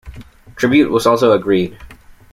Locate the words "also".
1.05-1.31